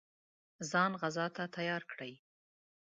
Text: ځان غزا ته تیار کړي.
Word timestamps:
ځان 0.69 0.91
غزا 1.01 1.25
ته 1.35 1.43
تیار 1.55 1.83
کړي. 1.91 2.13